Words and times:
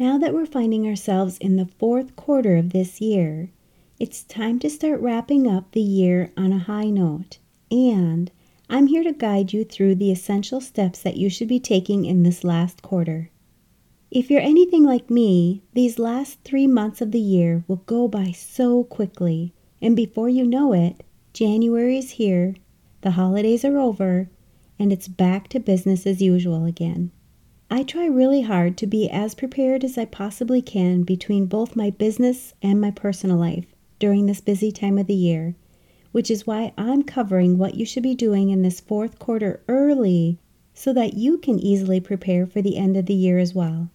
Now 0.00 0.16
that 0.18 0.32
we're 0.32 0.46
finding 0.46 0.86
ourselves 0.86 1.38
in 1.38 1.56
the 1.56 1.66
fourth 1.66 2.14
quarter 2.14 2.56
of 2.56 2.70
this 2.70 3.00
year, 3.00 3.50
it's 3.98 4.22
time 4.22 4.60
to 4.60 4.70
start 4.70 5.00
wrapping 5.00 5.48
up 5.48 5.72
the 5.72 5.80
year 5.80 6.30
on 6.36 6.52
a 6.52 6.58
high 6.60 6.88
note. 6.88 7.38
And 7.68 8.30
I'm 8.70 8.86
here 8.86 9.02
to 9.02 9.12
guide 9.12 9.52
you 9.52 9.64
through 9.64 9.96
the 9.96 10.12
essential 10.12 10.60
steps 10.60 11.02
that 11.02 11.16
you 11.16 11.28
should 11.28 11.48
be 11.48 11.58
taking 11.58 12.04
in 12.04 12.22
this 12.22 12.44
last 12.44 12.80
quarter. 12.80 13.30
If 14.08 14.30
you're 14.30 14.40
anything 14.40 14.84
like 14.84 15.10
me, 15.10 15.62
these 15.74 15.98
last 15.98 16.44
three 16.44 16.68
months 16.68 17.00
of 17.00 17.10
the 17.10 17.18
year 17.18 17.64
will 17.66 17.82
go 17.86 18.06
by 18.06 18.30
so 18.30 18.84
quickly, 18.84 19.52
and 19.82 19.96
before 19.96 20.28
you 20.28 20.46
know 20.46 20.72
it, 20.72 21.02
January 21.32 21.98
is 21.98 22.12
here, 22.12 22.54
the 23.00 23.10
holidays 23.10 23.64
are 23.64 23.78
over, 23.78 24.30
and 24.78 24.92
it's 24.92 25.08
back 25.08 25.48
to 25.48 25.58
business 25.58 26.06
as 26.06 26.22
usual 26.22 26.64
again. 26.66 27.10
I 27.70 27.82
try 27.82 28.06
really 28.06 28.40
hard 28.40 28.78
to 28.78 28.86
be 28.86 29.10
as 29.10 29.34
prepared 29.34 29.84
as 29.84 29.98
I 29.98 30.06
possibly 30.06 30.62
can 30.62 31.02
between 31.02 31.44
both 31.44 31.76
my 31.76 31.90
business 31.90 32.54
and 32.62 32.80
my 32.80 32.90
personal 32.90 33.36
life 33.36 33.66
during 33.98 34.24
this 34.24 34.40
busy 34.40 34.72
time 34.72 34.96
of 34.96 35.06
the 35.06 35.14
year, 35.14 35.54
which 36.10 36.30
is 36.30 36.46
why 36.46 36.72
I'm 36.78 37.02
covering 37.02 37.58
what 37.58 37.74
you 37.74 37.84
should 37.84 38.02
be 38.02 38.14
doing 38.14 38.48
in 38.48 38.62
this 38.62 38.80
fourth 38.80 39.18
quarter 39.18 39.62
early 39.68 40.38
so 40.72 40.94
that 40.94 41.14
you 41.14 41.36
can 41.36 41.58
easily 41.58 42.00
prepare 42.00 42.46
for 42.46 42.62
the 42.62 42.78
end 42.78 42.96
of 42.96 43.04
the 43.04 43.14
year 43.14 43.38
as 43.38 43.54
well. 43.54 43.90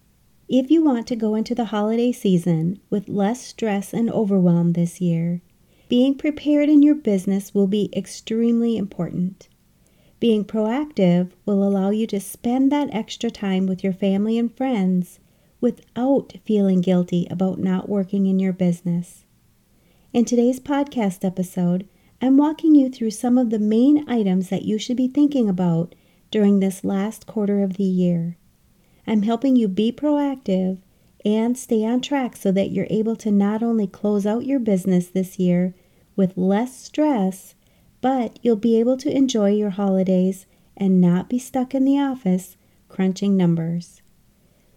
If 0.48 0.70
you 0.70 0.84
want 0.84 1.08
to 1.08 1.16
go 1.16 1.34
into 1.34 1.54
the 1.54 1.66
holiday 1.66 2.12
season 2.12 2.78
with 2.90 3.08
less 3.08 3.40
stress 3.40 3.92
and 3.92 4.08
overwhelm 4.08 4.74
this 4.74 5.00
year, 5.00 5.40
being 5.88 6.14
prepared 6.14 6.68
in 6.68 6.82
your 6.82 6.94
business 6.94 7.52
will 7.52 7.66
be 7.66 7.90
extremely 7.92 8.76
important. 8.76 9.48
Being 10.20 10.44
proactive 10.44 11.30
will 11.44 11.62
allow 11.62 11.90
you 11.90 12.06
to 12.06 12.20
spend 12.20 12.70
that 12.72 12.94
extra 12.94 13.30
time 13.30 13.66
with 13.66 13.82
your 13.82 13.92
family 13.92 14.38
and 14.38 14.54
friends 14.54 15.18
without 15.60 16.34
feeling 16.44 16.80
guilty 16.80 17.26
about 17.30 17.58
not 17.58 17.88
working 17.88 18.26
in 18.26 18.38
your 18.38 18.52
business. 18.52 19.24
In 20.12 20.24
today's 20.24 20.60
podcast 20.60 21.24
episode, 21.24 21.88
I'm 22.22 22.36
walking 22.36 22.74
you 22.74 22.88
through 22.88 23.10
some 23.10 23.36
of 23.36 23.50
the 23.50 23.58
main 23.58 24.08
items 24.08 24.48
that 24.48 24.62
you 24.62 24.78
should 24.78 24.96
be 24.96 25.08
thinking 25.08 25.48
about 25.48 25.94
during 26.30 26.60
this 26.60 26.84
last 26.84 27.26
quarter 27.26 27.62
of 27.62 27.76
the 27.76 27.84
year. 27.84 28.36
I'm 29.06 29.22
helping 29.22 29.56
you 29.56 29.68
be 29.68 29.92
proactive 29.92 30.78
and 31.24 31.58
stay 31.58 31.84
on 31.84 32.00
track 32.00 32.36
so 32.36 32.52
that 32.52 32.70
you're 32.70 32.86
able 32.90 33.16
to 33.16 33.30
not 33.30 33.62
only 33.62 33.86
close 33.86 34.26
out 34.26 34.46
your 34.46 34.60
business 34.60 35.08
this 35.08 35.38
year 35.38 35.74
with 36.16 36.36
less 36.36 36.76
stress, 36.76 37.54
but 38.04 38.38
you'll 38.42 38.54
be 38.54 38.78
able 38.78 38.98
to 38.98 39.16
enjoy 39.16 39.50
your 39.50 39.70
holidays 39.70 40.44
and 40.76 41.00
not 41.00 41.26
be 41.26 41.38
stuck 41.38 41.74
in 41.74 41.86
the 41.86 41.98
office 41.98 42.58
crunching 42.86 43.34
numbers. 43.34 44.02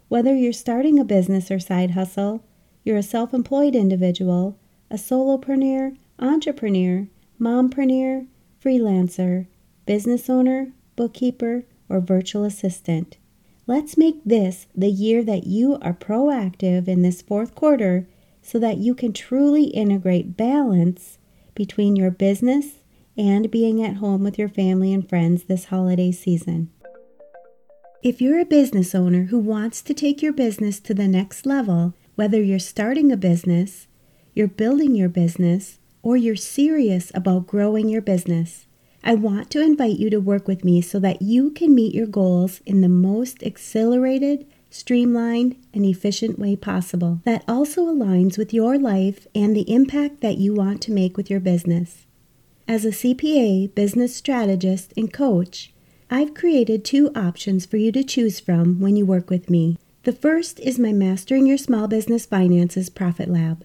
Whether 0.08 0.33
you're 0.33 0.53
starting 0.53 0.97
a 0.97 1.03
business 1.03 1.52
or 1.52 1.59
side 1.59 1.92
hustle, 1.92 2.45
you're 2.86 2.95
a 2.95 3.03
self 3.03 3.33
employed 3.33 3.75
individual, 3.75 4.58
a 4.89 4.95
solopreneur, 4.95 5.98
entrepreneur, 6.17 7.09
mompreneur, 7.38 8.28
freelancer, 8.64 9.48
business 9.86 10.30
owner, 10.30 10.72
bookkeeper, 10.95 11.66
or 11.89 12.00
virtual 12.00 12.45
assistant. 12.45 13.17
Let's 13.66 13.98
make 13.98 14.23
this 14.23 14.67
the 14.73 14.88
year 14.88 15.22
that 15.25 15.45
you 15.45 15.78
are 15.81 15.92
proactive 15.92 16.88
in 16.88 17.02
this 17.02 17.22
fourth 17.22 17.55
quarter 17.55 18.08
so 18.42 18.58
that 18.59 18.78
you 18.78 18.95
can 18.95 19.11
truly 19.11 19.66
integrate 19.66 20.38
balance 20.38 21.17
between 21.55 21.98
your 21.98 22.09
business 22.09 22.78
and 23.17 23.49
being 23.49 23.83
at 23.83 23.97
home 23.97 24.23
with 24.23 24.37
your 24.37 24.49
family 24.49 24.93
and 24.93 25.07
friends 25.07 25.43
this 25.43 25.65
holiday 25.65 26.11
season. 26.11 26.69
If 28.03 28.21
you're 28.21 28.39
a 28.39 28.45
business 28.45 28.93
owner 28.93 29.25
who 29.25 29.39
wants 29.39 29.81
to 29.81 29.93
take 29.93 30.21
your 30.21 30.33
business 30.33 30.79
to 30.81 30.93
the 30.93 31.07
next 31.07 31.45
level, 31.45 31.93
whether 32.15 32.41
you're 32.41 32.59
starting 32.59 33.11
a 33.11 33.17
business, 33.17 33.87
you're 34.33 34.47
building 34.47 34.95
your 34.95 35.09
business, 35.09 35.79
or 36.01 36.15
you're 36.15 36.35
serious 36.35 37.11
about 37.14 37.47
growing 37.47 37.89
your 37.89 38.02
business, 38.02 38.65
I 39.03 39.15
want 39.15 39.49
to 39.52 39.61
invite 39.61 39.99
you 39.99 40.09
to 40.09 40.19
work 40.19 40.47
with 40.47 40.63
me 40.63 40.81
so 40.81 40.99
that 40.99 41.21
you 41.21 41.52
can 41.52 41.75
meet 41.75 41.93
your 41.93 42.08
goals 42.08 42.61
in 42.65 42.81
the 42.81 42.89
most 42.89 43.43
accelerated, 43.43 44.45
streamlined, 44.69 45.55
and 45.73 45.86
efficient 45.86 46.37
way 46.39 46.55
possible 46.55 47.21
that 47.23 47.43
also 47.47 47.86
aligns 47.86 48.37
with 48.37 48.53
your 48.53 48.77
life 48.77 49.27
and 49.33 49.55
the 49.55 49.71
impact 49.71 50.21
that 50.21 50.37
you 50.37 50.53
want 50.53 50.81
to 50.83 50.92
make 50.92 51.17
with 51.17 51.30
your 51.30 51.39
business. 51.39 52.06
As 52.70 52.83
a 52.83 52.89
CPA, 52.89 53.73
business 53.76 54.14
strategist, 54.14 54.92
and 54.98 55.14
coach, 55.14 55.72
I've 56.11 56.33
created 56.33 56.83
two 56.83 57.11
options 57.16 57.66
for 57.66 57.78
you 57.78 57.94
to 57.94 58.04
choose 58.04 58.42
from 58.42 58.82
when 58.82 58.98
you 58.98 59.05
work 59.05 59.30
with 59.30 59.50
me. 59.50 59.78
The 60.04 60.11
first 60.11 60.60
is 60.60 60.78
my 60.78 60.92
Mastering 60.92 61.48
Your 61.48 61.58
Small 61.58 61.88
Business 61.88 62.26
Finances 62.26 62.89
Profit 62.89 63.30
Lab. 63.30 63.64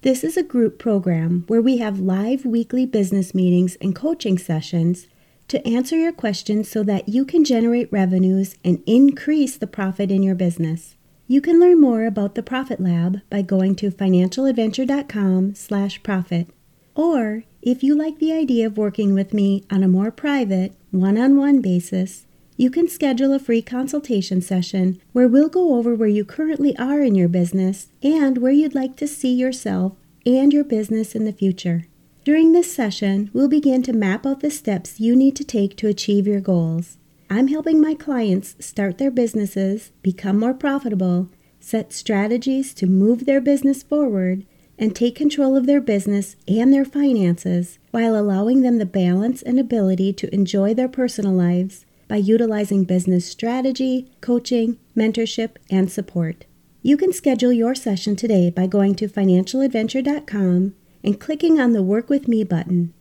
This 0.00 0.24
is 0.24 0.36
a 0.36 0.42
group 0.42 0.80
program 0.80 1.44
where 1.46 1.62
we 1.62 1.76
have 1.76 2.00
live 2.00 2.44
weekly 2.44 2.84
business 2.84 3.32
meetings 3.32 3.76
and 3.76 3.94
coaching 3.94 4.38
sessions 4.38 5.06
to 5.46 5.64
answer 5.64 5.96
your 5.96 6.10
questions 6.10 6.68
so 6.68 6.82
that 6.82 7.08
you 7.08 7.24
can 7.24 7.44
generate 7.44 7.92
revenues 7.92 8.56
and 8.64 8.82
increase 8.86 9.56
the 9.56 9.68
profit 9.68 10.10
in 10.10 10.24
your 10.24 10.34
business. 10.34 10.96
You 11.28 11.40
can 11.40 11.60
learn 11.60 11.80
more 11.80 12.06
about 12.06 12.34
the 12.34 12.42
Profit 12.42 12.80
Lab 12.80 13.20
by 13.30 13.42
going 13.42 13.76
to 13.76 13.92
financialadventure.com/profit. 13.92 16.48
Or, 16.94 17.44
if 17.62 17.84
you 17.84 17.94
like 17.94 18.18
the 18.18 18.32
idea 18.32 18.66
of 18.66 18.76
working 18.76 19.14
with 19.14 19.32
me 19.32 19.64
on 19.70 19.84
a 19.84 19.88
more 19.88 20.10
private, 20.10 20.74
one-on-one 20.90 21.60
basis, 21.60 22.26
you 22.56 22.70
can 22.70 22.88
schedule 22.88 23.32
a 23.32 23.38
free 23.38 23.62
consultation 23.62 24.42
session 24.42 25.00
where 25.12 25.28
we'll 25.28 25.48
go 25.48 25.76
over 25.76 25.94
where 25.94 26.08
you 26.08 26.24
currently 26.24 26.76
are 26.76 27.00
in 27.00 27.14
your 27.14 27.28
business 27.28 27.86
and 28.02 28.38
where 28.38 28.50
you'd 28.50 28.74
like 28.74 28.96
to 28.96 29.06
see 29.06 29.32
yourself 29.32 29.92
and 30.26 30.52
your 30.52 30.64
business 30.64 31.14
in 31.14 31.24
the 31.24 31.32
future. 31.32 31.86
During 32.24 32.52
this 32.52 32.72
session, 32.74 33.30
we'll 33.32 33.48
begin 33.48 33.82
to 33.84 33.92
map 33.92 34.26
out 34.26 34.40
the 34.40 34.50
steps 34.50 34.98
you 34.98 35.14
need 35.14 35.36
to 35.36 35.44
take 35.44 35.76
to 35.76 35.88
achieve 35.88 36.26
your 36.26 36.40
goals. 36.40 36.98
I'm 37.30 37.48
helping 37.48 37.80
my 37.80 37.94
clients 37.94 38.56
start 38.58 38.98
their 38.98 39.10
businesses, 39.10 39.92
become 40.02 40.38
more 40.38 40.54
profitable, 40.54 41.30
set 41.60 41.92
strategies 41.92 42.74
to 42.74 42.86
move 42.86 43.24
their 43.24 43.40
business 43.40 43.82
forward, 43.84 44.44
and 44.82 44.96
take 44.96 45.14
control 45.14 45.56
of 45.56 45.66
their 45.66 45.80
business 45.80 46.34
and 46.48 46.72
their 46.72 46.84
finances 46.84 47.78
while 47.92 48.18
allowing 48.18 48.62
them 48.62 48.78
the 48.78 48.84
balance 48.84 49.40
and 49.40 49.60
ability 49.60 50.12
to 50.12 50.34
enjoy 50.34 50.74
their 50.74 50.88
personal 50.88 51.32
lives 51.32 51.86
by 52.08 52.16
utilizing 52.16 52.82
business 52.82 53.24
strategy, 53.24 54.10
coaching, 54.20 54.76
mentorship, 54.96 55.50
and 55.70 55.88
support. 55.88 56.46
You 56.82 56.96
can 56.96 57.12
schedule 57.12 57.52
your 57.52 57.76
session 57.76 58.16
today 58.16 58.50
by 58.50 58.66
going 58.66 58.96
to 58.96 59.06
financialadventure.com 59.06 60.74
and 61.04 61.20
clicking 61.20 61.60
on 61.60 61.74
the 61.74 61.82
Work 61.84 62.10
With 62.10 62.26
Me 62.26 62.42
button. 62.42 62.92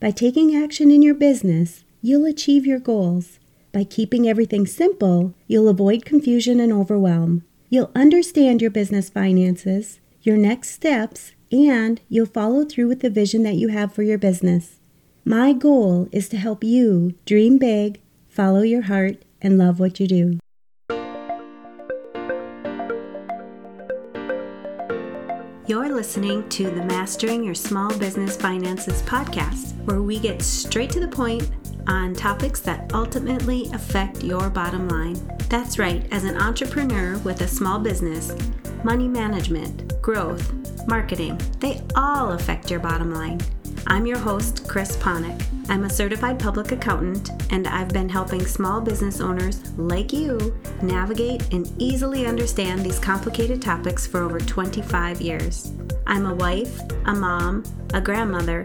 By 0.00 0.12
taking 0.12 0.56
action 0.56 0.90
in 0.90 1.02
your 1.02 1.14
business, 1.14 1.84
you'll 2.00 2.24
achieve 2.24 2.64
your 2.64 2.80
goals. 2.80 3.40
By 3.72 3.84
keeping 3.84 4.26
everything 4.26 4.66
simple, 4.66 5.34
you'll 5.46 5.68
avoid 5.68 6.06
confusion 6.06 6.60
and 6.60 6.72
overwhelm. 6.72 7.44
You'll 7.68 7.90
understand 7.94 8.62
your 8.62 8.70
business 8.70 9.10
finances, 9.10 10.00
your 10.26 10.36
next 10.36 10.70
steps, 10.70 11.32
and 11.52 12.00
you'll 12.08 12.26
follow 12.26 12.64
through 12.64 12.88
with 12.88 13.00
the 13.00 13.10
vision 13.10 13.44
that 13.44 13.54
you 13.54 13.68
have 13.68 13.94
for 13.94 14.02
your 14.02 14.18
business. 14.18 14.80
My 15.24 15.52
goal 15.52 16.08
is 16.10 16.28
to 16.30 16.36
help 16.36 16.64
you 16.64 17.14
dream 17.24 17.58
big, 17.58 18.00
follow 18.28 18.62
your 18.62 18.82
heart, 18.82 19.22
and 19.40 19.56
love 19.56 19.78
what 19.78 20.00
you 20.00 20.06
do. 20.06 20.38
You're 25.68 25.92
listening 25.92 26.48
to 26.50 26.70
the 26.70 26.84
Mastering 26.84 27.42
Your 27.42 27.56
Small 27.56 27.96
Business 27.98 28.36
Finances 28.36 29.02
podcast, 29.02 29.74
where 29.84 30.00
we 30.00 30.20
get 30.20 30.40
straight 30.40 30.90
to 30.90 31.00
the 31.00 31.08
point 31.08 31.50
on 31.88 32.14
topics 32.14 32.60
that 32.60 32.92
ultimately 32.94 33.70
affect 33.72 34.22
your 34.22 34.50
bottom 34.50 34.88
line. 34.88 35.16
That's 35.48 35.78
right, 35.78 36.06
as 36.12 36.24
an 36.24 36.36
entrepreneur 36.36 37.18
with 37.18 37.40
a 37.40 37.48
small 37.48 37.78
business, 37.78 38.34
money 38.82 39.08
management, 39.08 40.00
growth, 40.02 40.52
marketing, 40.86 41.40
they 41.60 41.80
all 41.94 42.32
affect 42.32 42.70
your 42.70 42.80
bottom 42.80 43.12
line. 43.12 43.40
I'm 43.88 44.06
your 44.06 44.18
host, 44.18 44.66
Chris 44.66 44.96
Ponick. 44.96 45.44
I'm 45.68 45.84
a 45.84 45.90
certified 45.90 46.38
public 46.38 46.72
accountant, 46.72 47.30
and 47.52 47.68
I've 47.68 47.88
been 47.88 48.08
helping 48.08 48.44
small 48.44 48.80
business 48.80 49.20
owners 49.20 49.72
like 49.76 50.12
you 50.12 50.56
navigate 50.82 51.52
and 51.52 51.72
easily 51.78 52.26
understand 52.26 52.84
these 52.84 52.98
complicated 52.98 53.62
topics 53.62 54.06
for 54.06 54.22
over 54.22 54.40
25 54.40 55.20
years. 55.20 55.72
I'm 56.06 56.26
a 56.26 56.34
wife, 56.34 56.80
a 57.06 57.14
mom, 57.14 57.64
a 57.94 58.00
grandmother, 58.00 58.64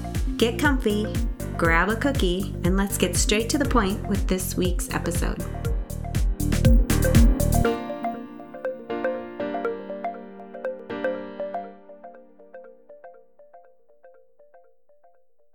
Get 0.41 0.57
comfy, 0.57 1.05
grab 1.55 1.89
a 1.89 1.95
cookie, 1.95 2.55
and 2.63 2.75
let's 2.75 2.97
get 2.97 3.15
straight 3.15 3.47
to 3.49 3.59
the 3.59 3.65
point 3.65 4.03
with 4.07 4.27
this 4.27 4.57
week's 4.57 4.89
episode. 4.89 5.37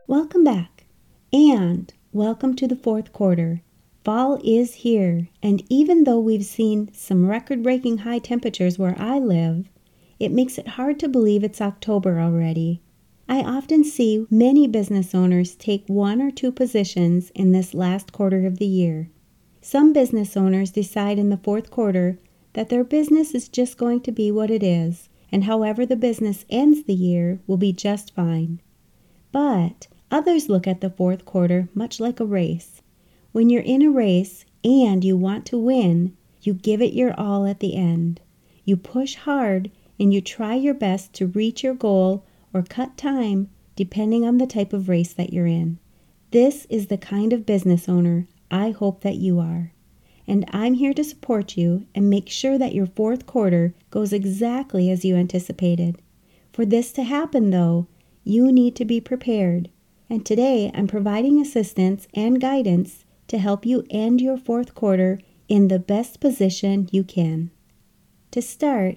Welcome 0.06 0.44
back, 0.44 0.86
and 1.32 1.92
welcome 2.12 2.54
to 2.54 2.68
the 2.68 2.76
fourth 2.76 3.12
quarter. 3.12 3.62
Fall 4.04 4.38
is 4.44 4.74
here, 4.74 5.26
and 5.42 5.64
even 5.68 6.04
though 6.04 6.20
we've 6.20 6.44
seen 6.44 6.94
some 6.94 7.28
record 7.28 7.64
breaking 7.64 7.98
high 7.98 8.20
temperatures 8.20 8.78
where 8.78 8.94
I 8.96 9.18
live, 9.18 9.68
it 10.20 10.30
makes 10.30 10.58
it 10.58 10.68
hard 10.68 11.00
to 11.00 11.08
believe 11.08 11.42
it's 11.42 11.60
October 11.60 12.20
already. 12.20 12.82
I 13.28 13.40
often 13.42 13.82
see 13.82 14.24
many 14.30 14.68
business 14.68 15.12
owners 15.12 15.56
take 15.56 15.88
one 15.88 16.22
or 16.22 16.30
two 16.30 16.52
positions 16.52 17.30
in 17.34 17.50
this 17.50 17.74
last 17.74 18.12
quarter 18.12 18.46
of 18.46 18.58
the 18.58 18.66
year. 18.66 19.10
Some 19.60 19.92
business 19.92 20.36
owners 20.36 20.70
decide 20.70 21.18
in 21.18 21.28
the 21.28 21.36
fourth 21.36 21.70
quarter 21.70 22.20
that 22.52 22.68
their 22.68 22.84
business 22.84 23.34
is 23.34 23.48
just 23.48 23.78
going 23.78 24.00
to 24.02 24.12
be 24.12 24.30
what 24.30 24.50
it 24.50 24.62
is, 24.62 25.08
and 25.32 25.42
however 25.42 25.84
the 25.84 25.96
business 25.96 26.44
ends 26.48 26.84
the 26.84 26.94
year 26.94 27.40
will 27.48 27.56
be 27.56 27.72
just 27.72 28.14
fine. 28.14 28.60
But 29.32 29.88
others 30.08 30.48
look 30.48 30.68
at 30.68 30.80
the 30.80 30.90
fourth 30.90 31.24
quarter 31.24 31.68
much 31.74 31.98
like 31.98 32.20
a 32.20 32.24
race. 32.24 32.80
When 33.32 33.50
you're 33.50 33.62
in 33.62 33.82
a 33.82 33.90
race 33.90 34.44
and 34.62 35.02
you 35.02 35.16
want 35.16 35.46
to 35.46 35.58
win, 35.58 36.16
you 36.42 36.54
give 36.54 36.80
it 36.80 36.92
your 36.92 37.12
all 37.18 37.44
at 37.44 37.58
the 37.58 37.74
end. 37.74 38.20
You 38.64 38.76
push 38.76 39.16
hard 39.16 39.72
and 39.98 40.14
you 40.14 40.20
try 40.20 40.54
your 40.54 40.74
best 40.74 41.12
to 41.14 41.26
reach 41.26 41.64
your 41.64 41.74
goal 41.74 42.24
or 42.52 42.62
cut 42.62 42.96
time 42.96 43.48
depending 43.74 44.24
on 44.24 44.38
the 44.38 44.46
type 44.46 44.72
of 44.72 44.88
race 44.88 45.12
that 45.12 45.32
you're 45.32 45.46
in. 45.46 45.78
This 46.30 46.66
is 46.70 46.86
the 46.86 46.98
kind 46.98 47.32
of 47.32 47.46
business 47.46 47.88
owner 47.88 48.26
I 48.50 48.70
hope 48.70 49.02
that 49.02 49.16
you 49.16 49.38
are. 49.38 49.72
And 50.26 50.44
I'm 50.50 50.74
here 50.74 50.94
to 50.94 51.04
support 51.04 51.56
you 51.56 51.86
and 51.94 52.10
make 52.10 52.28
sure 52.28 52.58
that 52.58 52.74
your 52.74 52.86
fourth 52.86 53.26
quarter 53.26 53.74
goes 53.90 54.12
exactly 54.12 54.90
as 54.90 55.04
you 55.04 55.14
anticipated. 55.14 56.00
For 56.52 56.64
this 56.64 56.90
to 56.92 57.04
happen, 57.04 57.50
though, 57.50 57.86
you 58.24 58.50
need 58.50 58.74
to 58.76 58.84
be 58.84 59.00
prepared. 59.00 59.70
And 60.10 60.24
today 60.24 60.70
I'm 60.74 60.88
providing 60.88 61.40
assistance 61.40 62.08
and 62.14 62.40
guidance 62.40 63.04
to 63.28 63.38
help 63.38 63.66
you 63.66 63.84
end 63.90 64.20
your 64.20 64.36
fourth 64.36 64.74
quarter 64.74 65.20
in 65.48 65.68
the 65.68 65.78
best 65.78 66.20
position 66.20 66.88
you 66.90 67.04
can. 67.04 67.50
To 68.32 68.42
start, 68.42 68.96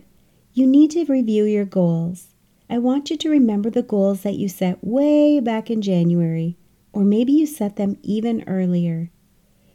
you 0.53 0.65
need 0.65 0.91
to 0.91 1.05
review 1.05 1.45
your 1.45 1.65
goals. 1.65 2.28
I 2.71 2.77
want 2.77 3.09
you 3.09 3.17
to 3.17 3.29
remember 3.29 3.71
the 3.71 3.81
goals 3.81 4.21
that 4.21 4.35
you 4.35 4.47
set 4.47 4.83
way 4.83 5.39
back 5.39 5.71
in 5.71 5.81
January, 5.81 6.55
or 6.93 7.03
maybe 7.03 7.31
you 7.31 7.47
set 7.47 7.77
them 7.77 7.97
even 8.03 8.43
earlier. 8.45 9.09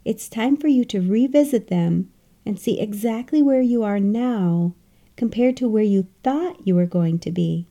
It's 0.05 0.29
time 0.29 0.55
for 0.55 0.69
you 0.69 0.85
to 0.85 1.01
revisit 1.01 1.67
them 1.67 2.09
and 2.45 2.57
see 2.57 2.79
exactly 2.79 3.41
where 3.41 3.61
you 3.61 3.83
are 3.83 3.99
now 3.99 4.75
compared 5.17 5.57
to 5.57 5.67
where 5.67 5.83
you 5.83 6.07
thought 6.23 6.65
you 6.65 6.75
were 6.75 6.85
going 6.85 7.19
to 7.19 7.31
be. 7.31 7.67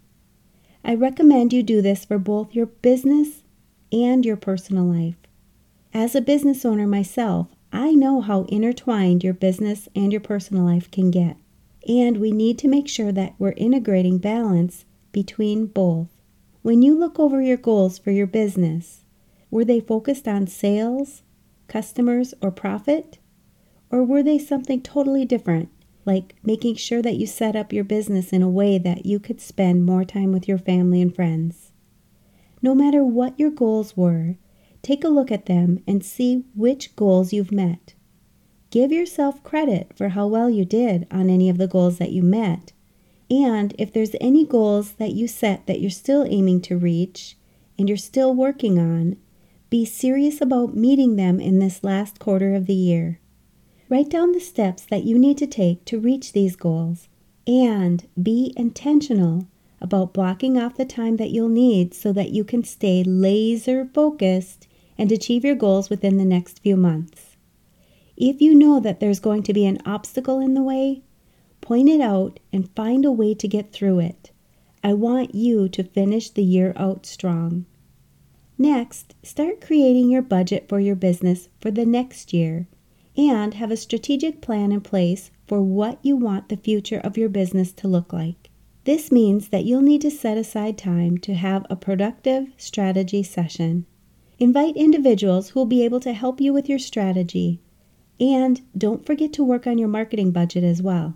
I 0.84 0.94
recommend 0.94 1.54
you 1.54 1.62
do 1.62 1.80
this 1.80 2.04
for 2.04 2.18
both 2.18 2.54
your 2.54 2.66
business 2.66 3.44
and 3.90 4.26
your 4.26 4.36
personal 4.36 4.84
life. 4.84 5.16
As 5.94 6.14
a 6.14 6.20
business 6.20 6.66
owner 6.66 6.86
myself, 6.86 7.46
I 7.72 7.92
know 7.94 8.20
how 8.20 8.42
intertwined 8.44 9.24
your 9.24 9.32
business 9.32 9.88
and 9.96 10.12
your 10.12 10.20
personal 10.20 10.64
life 10.64 10.90
can 10.90 11.10
get, 11.10 11.38
and 11.88 12.18
we 12.18 12.30
need 12.30 12.58
to 12.58 12.68
make 12.68 12.88
sure 12.88 13.12
that 13.12 13.34
we're 13.38 13.54
integrating 13.56 14.18
balance 14.18 14.84
between 15.14 15.64
both. 15.64 16.08
When 16.60 16.82
you 16.82 16.94
look 16.94 17.18
over 17.18 17.40
your 17.40 17.56
goals 17.56 17.98
for 17.98 18.10
your 18.10 18.26
business, 18.26 19.06
were 19.50 19.64
they 19.64 19.80
focused 19.80 20.28
on 20.28 20.46
sales, 20.46 21.22
customers, 21.66 22.34
or 22.42 22.50
profit? 22.50 23.16
Or 23.90 24.04
were 24.04 24.22
they 24.22 24.38
something 24.38 24.82
totally 24.82 25.24
different, 25.24 25.70
like 26.04 26.34
making 26.42 26.74
sure 26.74 27.00
that 27.00 27.16
you 27.16 27.26
set 27.26 27.56
up 27.56 27.72
your 27.72 27.84
business 27.84 28.34
in 28.34 28.42
a 28.42 28.50
way 28.50 28.76
that 28.76 29.06
you 29.06 29.18
could 29.18 29.40
spend 29.40 29.86
more 29.86 30.04
time 30.04 30.32
with 30.32 30.46
your 30.46 30.58
family 30.58 31.00
and 31.00 31.14
friends? 31.14 31.72
No 32.60 32.74
matter 32.74 33.02
what 33.02 33.40
your 33.40 33.50
goals 33.50 33.96
were, 33.96 34.36
Take 34.84 35.02
a 35.02 35.08
look 35.08 35.32
at 35.32 35.46
them 35.46 35.82
and 35.86 36.04
see 36.04 36.44
which 36.54 36.94
goals 36.94 37.32
you've 37.32 37.50
met. 37.50 37.94
Give 38.68 38.92
yourself 38.92 39.42
credit 39.42 39.92
for 39.96 40.10
how 40.10 40.26
well 40.26 40.50
you 40.50 40.66
did 40.66 41.06
on 41.10 41.30
any 41.30 41.48
of 41.48 41.56
the 41.56 41.66
goals 41.66 41.96
that 41.96 42.12
you 42.12 42.22
met. 42.22 42.74
And 43.30 43.74
if 43.78 43.92
there's 43.92 44.14
any 44.20 44.44
goals 44.44 44.92
that 44.92 45.12
you 45.12 45.26
set 45.26 45.66
that 45.66 45.80
you're 45.80 45.90
still 45.90 46.24
aiming 46.28 46.60
to 46.62 46.76
reach 46.76 47.36
and 47.78 47.88
you're 47.88 47.98
still 47.98 48.34
working 48.34 48.78
on, 48.78 49.16
be 49.70 49.84
serious 49.84 50.40
about 50.40 50.76
meeting 50.76 51.16
them 51.16 51.40
in 51.40 51.58
this 51.58 51.82
last 51.82 52.18
quarter 52.18 52.54
of 52.54 52.66
the 52.66 52.74
year. 52.74 53.20
Write 53.88 54.10
down 54.10 54.32
the 54.32 54.40
steps 54.40 54.84
that 54.86 55.04
you 55.04 55.18
need 55.18 55.38
to 55.38 55.46
take 55.46 55.84
to 55.86 55.98
reach 55.98 56.32
these 56.32 56.56
goals 56.56 57.08
and 57.46 58.08
be 58.20 58.52
intentional 58.56 59.46
about 59.80 60.14
blocking 60.14 60.56
off 60.56 60.76
the 60.76 60.84
time 60.84 61.16
that 61.16 61.30
you'll 61.30 61.48
need 61.48 61.92
so 61.92 62.12
that 62.12 62.30
you 62.30 62.42
can 62.44 62.64
stay 62.64 63.04
laser 63.04 63.84
focused 63.92 64.66
and 64.96 65.12
achieve 65.12 65.44
your 65.44 65.54
goals 65.54 65.90
within 65.90 66.16
the 66.16 66.24
next 66.24 66.60
few 66.60 66.76
months. 66.76 67.36
If 68.16 68.40
you 68.40 68.54
know 68.54 68.80
that 68.80 69.00
there's 69.00 69.20
going 69.20 69.42
to 69.44 69.52
be 69.52 69.66
an 69.66 69.82
obstacle 69.84 70.40
in 70.40 70.54
the 70.54 70.62
way, 70.62 71.02
point 71.64 71.88
it 71.88 72.00
out 72.02 72.38
and 72.52 72.70
find 72.76 73.06
a 73.06 73.10
way 73.10 73.32
to 73.32 73.48
get 73.48 73.72
through 73.72 73.98
it. 74.00 74.30
I 74.82 74.92
want 74.92 75.34
you 75.34 75.66
to 75.70 75.82
finish 75.82 76.28
the 76.28 76.44
year 76.44 76.74
out 76.76 77.06
strong. 77.06 77.64
Next, 78.58 79.14
start 79.22 79.62
creating 79.62 80.10
your 80.10 80.20
budget 80.20 80.68
for 80.68 80.78
your 80.78 80.94
business 80.94 81.48
for 81.58 81.70
the 81.70 81.86
next 81.86 82.34
year 82.34 82.68
and 83.16 83.54
have 83.54 83.70
a 83.70 83.78
strategic 83.78 84.42
plan 84.42 84.72
in 84.72 84.82
place 84.82 85.30
for 85.46 85.62
what 85.62 85.98
you 86.02 86.16
want 86.16 86.50
the 86.50 86.58
future 86.58 86.98
of 86.98 87.16
your 87.16 87.30
business 87.30 87.72
to 87.72 87.88
look 87.88 88.12
like. 88.12 88.50
This 88.84 89.10
means 89.10 89.48
that 89.48 89.64
you'll 89.64 89.80
need 89.80 90.02
to 90.02 90.10
set 90.10 90.36
aside 90.36 90.76
time 90.76 91.16
to 91.18 91.32
have 91.32 91.64
a 91.70 91.76
productive 91.76 92.48
strategy 92.58 93.22
session. 93.22 93.86
Invite 94.38 94.76
individuals 94.76 95.48
who 95.48 95.60
will 95.60 95.66
be 95.66 95.82
able 95.82 96.00
to 96.00 96.12
help 96.12 96.42
you 96.42 96.52
with 96.52 96.68
your 96.68 96.78
strategy. 96.78 97.62
And 98.20 98.60
don't 98.76 99.06
forget 99.06 99.32
to 99.32 99.44
work 99.44 99.66
on 99.66 99.78
your 99.78 99.88
marketing 99.88 100.30
budget 100.30 100.62
as 100.62 100.82
well. 100.82 101.14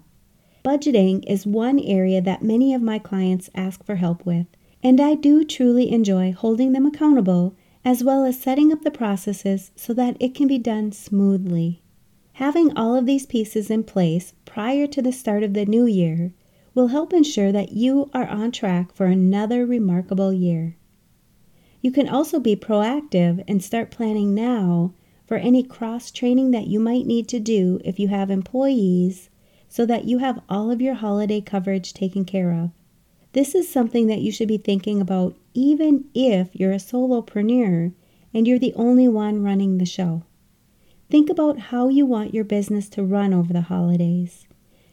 Budgeting 0.65 1.25
is 1.27 1.47
one 1.47 1.79
area 1.79 2.21
that 2.21 2.43
many 2.43 2.75
of 2.75 2.83
my 2.83 2.99
clients 2.99 3.49
ask 3.55 3.85
for 3.85 3.97
help 3.97 4.27
with, 4.27 4.47
and 4.83 5.01
I 5.01 5.15
do 5.15 5.45
truly 5.45 5.91
enjoy 5.91 6.33
holding 6.33 6.73
them 6.73 6.85
accountable 6.85 7.55
as 7.85 8.03
well 8.03 8.25
as 8.25 8.41
setting 8.41 8.73
up 8.73 8.83
the 8.83 8.91
processes 8.91 9.71
so 9.77 9.95
that 9.95 10.17
it 10.21 10.35
can 10.35 10.49
be 10.49 10.59
done 10.59 10.93
smoothly. 10.93 11.81
Having 12.35 12.77
all 12.77 12.95
of 12.97 13.07
these 13.07 13.25
pieces 13.25 13.71
in 13.71 13.85
place 13.85 14.35
prior 14.45 14.87
to 14.89 15.01
the 15.01 15.13
start 15.13 15.43
of 15.43 15.55
the 15.55 15.65
new 15.65 15.87
year 15.87 16.33
will 16.75 16.89
help 16.89 17.13
ensure 17.13 17.53
that 17.53 17.73
you 17.73 18.11
are 18.13 18.27
on 18.27 18.53
track 18.53 18.93
for 18.93 19.07
another 19.07 19.65
remarkable 19.65 20.33
year. 20.33 20.77
You 21.81 21.93
can 21.93 22.09
also 22.09 22.41
be 22.41 22.57
proactive 22.57 23.43
and 23.47 23.63
start 23.63 23.91
planning 23.91 24.35
now 24.35 24.93
for 25.27 25.37
any 25.37 25.63
cross 25.63 26.11
training 26.11 26.51
that 26.51 26.67
you 26.67 26.81
might 26.81 27.07
need 27.07 27.29
to 27.29 27.41
do 27.41 27.81
if 27.85 27.99
you 27.99 28.09
have 28.09 28.31
employees 28.31 29.28
so 29.69 29.85
that 29.87 30.05
you 30.05 30.19
have 30.19 30.43
all 30.49 30.71
of 30.71 30.81
your 30.81 30.95
holiday 30.95 31.41
coverage 31.41 31.93
taken 31.93 32.25
care 32.25 32.53
of. 32.53 32.71
This 33.33 33.55
is 33.55 33.69
something 33.69 34.07
that 34.07 34.21
you 34.21 34.33
should 34.33 34.49
be 34.49 34.59
thinking 34.59 35.01
about 35.01 35.37
even 35.55 36.07
if 36.15 36.49
you're 36.55 36.73
a 36.73 36.77
solopreneur 36.77 37.93
and 38.33 38.49
you're 38.49 38.59
the 38.59 38.75
only 38.75 39.09
one 39.09 39.43
running 39.43 39.79
the 39.79 39.87
show. 39.87 40.23
Think 41.11 41.31
about 41.31 41.59
how 41.59 41.89
you 41.89 42.05
want 42.07 42.35
your 42.35 42.45
business 42.45 42.89
to 42.91 43.03
run 43.03 43.33
over 43.33 43.53
the 43.53 43.63
holidays. 43.63 44.47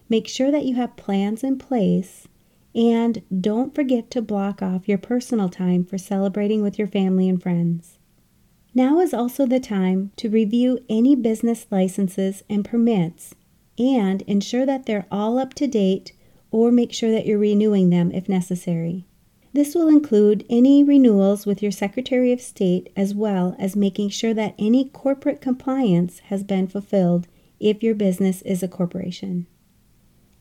Make 0.09 0.27
sure 0.27 0.51
that 0.51 0.65
you 0.65 0.75
have 0.75 0.95
plans 0.97 1.43
in 1.43 1.57
place 1.57 2.27
and 2.73 3.21
don't 3.41 3.73
forget 3.73 4.11
to 4.11 4.21
block 4.21 4.61
off 4.61 4.87
your 4.87 4.97
personal 4.97 5.49
time 5.49 5.85
for 5.85 5.97
celebrating 5.97 6.61
with 6.61 6.77
your 6.77 6.87
family 6.87 7.29
and 7.29 7.41
friends. 7.41 7.99
Now 8.73 8.99
is 8.99 9.13
also 9.13 9.45
the 9.45 9.61
time 9.61 10.11
to 10.17 10.29
review 10.29 10.79
any 10.89 11.15
business 11.15 11.65
licenses 11.71 12.43
and 12.49 12.65
permits 12.65 13.33
and 13.77 14.21
ensure 14.23 14.65
that 14.65 14.85
they're 14.85 15.05
all 15.11 15.37
up 15.37 15.53
to 15.55 15.67
date 15.67 16.13
or 16.51 16.71
make 16.71 16.93
sure 16.93 17.11
that 17.11 17.25
you're 17.25 17.37
renewing 17.37 17.89
them 17.89 18.11
if 18.11 18.29
necessary. 18.29 19.05
This 19.53 19.73
will 19.73 19.87
include 19.87 20.45
any 20.49 20.83
renewals 20.83 21.45
with 21.45 21.61
your 21.61 21.71
Secretary 21.71 22.31
of 22.31 22.41
State 22.41 22.91
as 22.95 23.13
well 23.13 23.55
as 23.57 23.75
making 23.75 24.09
sure 24.09 24.33
that 24.33 24.55
any 24.59 24.85
corporate 24.89 25.41
compliance 25.41 26.19
has 26.19 26.43
been 26.43 26.67
fulfilled 26.67 27.27
if 27.59 27.81
your 27.81 27.95
business 27.95 28.41
is 28.41 28.61
a 28.61 28.67
corporation 28.67 29.47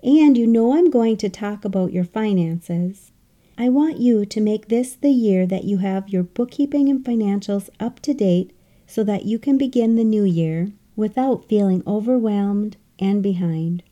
and 0.04 0.36
you 0.36 0.46
know 0.46 0.76
I'm 0.76 0.90
going 0.90 1.16
to 1.16 1.30
talk 1.30 1.64
about 1.64 1.92
your 1.92 2.04
finances, 2.04 3.10
I 3.56 3.70
want 3.70 3.98
you 3.98 4.26
to 4.26 4.40
make 4.40 4.68
this 4.68 4.96
the 4.96 5.10
year 5.10 5.46
that 5.46 5.64
you 5.64 5.78
have 5.78 6.10
your 6.10 6.22
bookkeeping 6.22 6.90
and 6.90 7.02
financials 7.02 7.70
up 7.80 8.00
to 8.00 8.12
date 8.12 8.52
so 8.86 9.02
that 9.04 9.24
you 9.24 9.38
can 9.38 9.56
begin 9.56 9.96
the 9.96 10.04
new 10.04 10.24
year 10.24 10.72
without 10.94 11.48
feeling 11.48 11.82
overwhelmed 11.86 12.76
and 12.98 13.22
behind. 13.22 13.82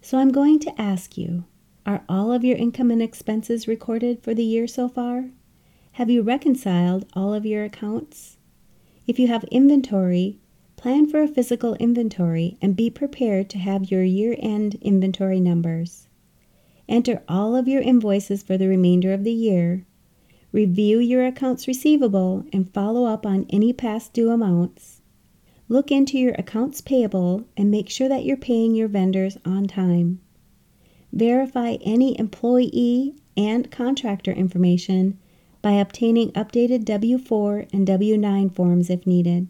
So 0.00 0.18
I'm 0.18 0.32
going 0.32 0.58
to 0.60 0.80
ask 0.80 1.16
you 1.16 1.44
are 1.84 2.04
all 2.08 2.32
of 2.32 2.44
your 2.44 2.56
income 2.56 2.90
and 2.90 3.02
expenses 3.02 3.66
recorded 3.66 4.22
for 4.22 4.34
the 4.34 4.44
year 4.44 4.66
so 4.66 4.88
far? 4.88 5.30
Have 5.92 6.08
you 6.08 6.22
reconciled 6.22 7.06
all 7.12 7.34
of 7.34 7.44
your 7.44 7.64
accounts? 7.64 8.38
If 9.06 9.18
you 9.18 9.26
have 9.26 9.44
inventory, 9.44 10.38
plan 10.76 11.06
for 11.06 11.22
a 11.22 11.28
physical 11.28 11.74
inventory 11.74 12.56
and 12.62 12.74
be 12.74 12.88
prepared 12.88 13.50
to 13.50 13.58
have 13.58 13.90
your 13.90 14.02
year 14.02 14.36
end 14.38 14.76
inventory 14.80 15.40
numbers. 15.40 16.08
Enter 16.88 17.22
all 17.28 17.54
of 17.54 17.68
your 17.68 17.82
invoices 17.82 18.42
for 18.42 18.56
the 18.56 18.68
remainder 18.68 19.12
of 19.12 19.24
the 19.24 19.32
year. 19.32 19.84
Review 20.50 20.98
your 20.98 21.26
accounts 21.26 21.68
receivable 21.68 22.46
and 22.52 22.72
follow 22.72 23.04
up 23.04 23.26
on 23.26 23.46
any 23.50 23.72
past 23.72 24.12
due 24.12 24.30
amounts. 24.30 25.01
Look 25.72 25.90
into 25.90 26.18
your 26.18 26.34
accounts 26.34 26.82
payable 26.82 27.44
and 27.56 27.70
make 27.70 27.88
sure 27.88 28.06
that 28.06 28.26
you're 28.26 28.36
paying 28.36 28.74
your 28.74 28.88
vendors 28.88 29.38
on 29.42 29.66
time. 29.66 30.20
Verify 31.14 31.78
any 31.80 32.14
employee 32.18 33.14
and 33.38 33.70
contractor 33.70 34.32
information 34.32 35.18
by 35.62 35.72
obtaining 35.72 36.30
updated 36.32 36.84
W 36.84 37.16
4 37.16 37.68
and 37.72 37.86
W 37.86 38.18
9 38.18 38.50
forms 38.50 38.90
if 38.90 39.06
needed. 39.06 39.48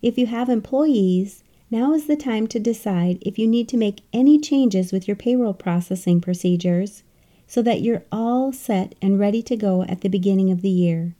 If 0.00 0.16
you 0.16 0.26
have 0.26 0.48
employees, 0.48 1.42
now 1.68 1.94
is 1.94 2.06
the 2.06 2.14
time 2.14 2.46
to 2.46 2.60
decide 2.60 3.18
if 3.22 3.36
you 3.36 3.48
need 3.48 3.68
to 3.70 3.76
make 3.76 4.02
any 4.12 4.38
changes 4.38 4.92
with 4.92 5.08
your 5.08 5.16
payroll 5.16 5.54
processing 5.54 6.20
procedures 6.20 7.02
so 7.48 7.60
that 7.62 7.82
you're 7.82 8.04
all 8.12 8.52
set 8.52 8.94
and 9.02 9.18
ready 9.18 9.42
to 9.42 9.56
go 9.56 9.82
at 9.82 10.02
the 10.02 10.08
beginning 10.08 10.52
of 10.52 10.62
the 10.62 10.70
year. 10.70 11.16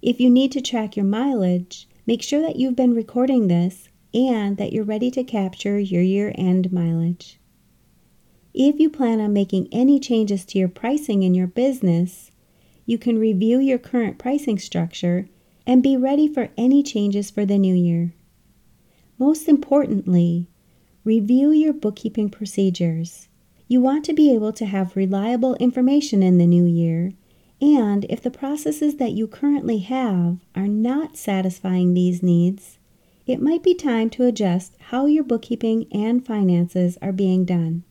If 0.00 0.20
you 0.20 0.30
need 0.30 0.52
to 0.52 0.60
track 0.60 0.96
your 0.96 1.06
mileage, 1.06 1.88
make 2.06 2.22
sure 2.22 2.42
that 2.42 2.56
you've 2.56 2.76
been 2.76 2.94
recording 2.94 3.48
this 3.48 3.88
and 4.12 4.56
that 4.56 4.72
you're 4.72 4.84
ready 4.84 5.10
to 5.10 5.24
capture 5.24 5.78
your 5.78 6.02
year 6.02 6.32
end 6.36 6.72
mileage. 6.72 7.38
If 8.52 8.78
you 8.78 8.88
plan 8.88 9.20
on 9.20 9.32
making 9.32 9.68
any 9.72 9.98
changes 9.98 10.44
to 10.46 10.58
your 10.58 10.68
pricing 10.68 11.22
in 11.24 11.34
your 11.34 11.48
business, 11.48 12.30
you 12.86 12.98
can 12.98 13.18
review 13.18 13.58
your 13.58 13.78
current 13.78 14.18
pricing 14.18 14.58
structure 14.58 15.28
and 15.66 15.82
be 15.82 15.96
ready 15.96 16.28
for 16.28 16.50
any 16.56 16.82
changes 16.82 17.30
for 17.30 17.44
the 17.44 17.58
new 17.58 17.74
year. 17.74 18.14
Most 19.18 19.48
importantly, 19.48 20.48
review 21.02 21.50
your 21.50 21.72
bookkeeping 21.72 22.28
procedures. 22.30 23.28
You 23.66 23.80
want 23.80 24.04
to 24.04 24.12
be 24.12 24.32
able 24.34 24.52
to 24.52 24.66
have 24.66 24.96
reliable 24.96 25.54
information 25.56 26.22
in 26.22 26.38
the 26.38 26.46
new 26.46 26.64
year, 26.64 27.12
and 27.60 28.04
if 28.08 28.20
the 28.22 28.30
processes 28.30 28.96
that 28.96 29.12
you 29.12 29.26
currently 29.26 29.78
have 29.78 30.38
are 30.54 30.68
not 30.68 31.16
satisfying 31.16 31.94
these 31.94 32.22
needs, 32.22 32.78
it 33.26 33.40
might 33.40 33.62
be 33.62 33.74
time 33.74 34.10
to 34.10 34.26
adjust 34.26 34.76
how 34.88 35.06
your 35.06 35.24
bookkeeping 35.24 35.86
and 35.92 36.26
finances 36.26 36.98
are 37.00 37.12
being 37.12 37.44
done. 37.44 37.82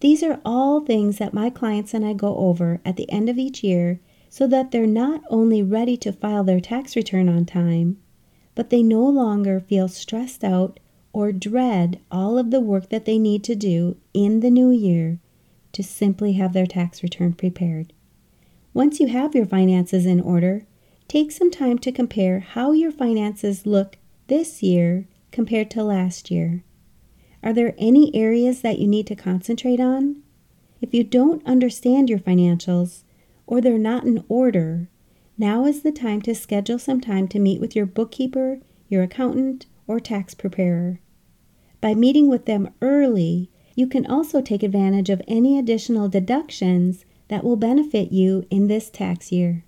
These 0.00 0.22
are 0.22 0.40
all 0.44 0.80
things 0.80 1.18
that 1.18 1.32
my 1.32 1.50
clients 1.50 1.94
and 1.94 2.04
I 2.04 2.12
go 2.12 2.36
over 2.36 2.80
at 2.84 2.96
the 2.96 3.10
end 3.10 3.28
of 3.28 3.38
each 3.38 3.64
year 3.64 4.00
so 4.28 4.46
that 4.46 4.70
they're 4.70 4.86
not 4.86 5.22
only 5.30 5.62
ready 5.62 5.96
to 5.98 6.12
file 6.12 6.44
their 6.44 6.60
tax 6.60 6.94
return 6.94 7.28
on 7.28 7.46
time, 7.46 7.98
but 8.54 8.70
they 8.70 8.82
no 8.82 9.04
longer 9.08 9.58
feel 9.60 9.88
stressed 9.88 10.44
out 10.44 10.78
or 11.12 11.32
dread 11.32 11.98
all 12.10 12.36
of 12.36 12.50
the 12.50 12.60
work 12.60 12.90
that 12.90 13.06
they 13.06 13.18
need 13.18 13.42
to 13.44 13.56
do 13.56 13.96
in 14.12 14.40
the 14.40 14.50
new 14.50 14.70
year 14.70 15.18
to 15.72 15.82
simply 15.82 16.34
have 16.34 16.52
their 16.52 16.66
tax 16.66 17.02
return 17.02 17.32
prepared. 17.32 17.92
Once 18.78 19.00
you 19.00 19.08
have 19.08 19.34
your 19.34 19.44
finances 19.44 20.06
in 20.06 20.20
order, 20.20 20.64
take 21.08 21.32
some 21.32 21.50
time 21.50 21.76
to 21.80 21.90
compare 21.90 22.38
how 22.38 22.70
your 22.70 22.92
finances 22.92 23.66
look 23.66 23.98
this 24.28 24.62
year 24.62 25.08
compared 25.32 25.68
to 25.68 25.82
last 25.82 26.30
year. 26.30 26.62
Are 27.42 27.52
there 27.52 27.74
any 27.76 28.14
areas 28.14 28.60
that 28.60 28.78
you 28.78 28.86
need 28.86 29.08
to 29.08 29.16
concentrate 29.16 29.80
on? 29.80 30.22
If 30.80 30.94
you 30.94 31.02
don't 31.02 31.44
understand 31.44 32.08
your 32.08 32.20
financials 32.20 33.02
or 33.48 33.60
they're 33.60 33.78
not 33.78 34.04
in 34.04 34.24
order, 34.28 34.88
now 35.36 35.64
is 35.64 35.82
the 35.82 35.90
time 35.90 36.22
to 36.22 36.32
schedule 36.32 36.78
some 36.78 37.00
time 37.00 37.26
to 37.30 37.40
meet 37.40 37.60
with 37.60 37.74
your 37.74 37.84
bookkeeper, 37.84 38.60
your 38.88 39.02
accountant, 39.02 39.66
or 39.88 39.98
tax 39.98 40.34
preparer. 40.34 41.00
By 41.80 41.94
meeting 41.94 42.28
with 42.28 42.44
them 42.44 42.72
early, 42.80 43.50
you 43.74 43.88
can 43.88 44.06
also 44.06 44.40
take 44.40 44.62
advantage 44.62 45.10
of 45.10 45.20
any 45.26 45.58
additional 45.58 46.08
deductions 46.08 47.04
that 47.28 47.44
will 47.44 47.56
benefit 47.56 48.12
you 48.12 48.44
in 48.50 48.66
this 48.66 48.90
tax 48.90 49.30
year. 49.30 49.64